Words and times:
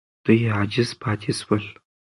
دوی 0.25 0.39
عاجز 0.55 0.89
پاتې 1.01 1.31
سول. 1.39 1.63